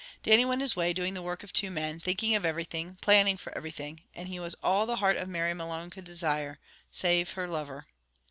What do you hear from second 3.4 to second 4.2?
everything,